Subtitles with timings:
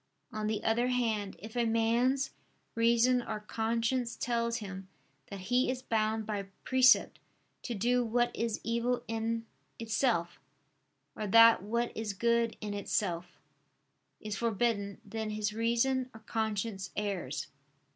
[0.33, 2.31] On the other hand if a man's
[2.73, 4.87] reason or conscience tells him
[5.27, 7.19] that he is bound by precept
[7.61, 9.45] to do what is evil in
[9.77, 10.39] itself;
[11.15, 13.37] or that what is good in itself,
[14.19, 17.45] is forbidden, then his reason or conscience errs.